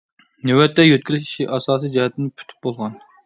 نۆۋەتتە 0.49 0.85
يۆتكىلىش 0.85 1.27
ئىشى 1.27 1.47
ئاساسى 1.57 1.93
جەھەتتىن 1.97 2.31
پۈتۈپ 2.39 2.69
بولغان. 2.69 2.97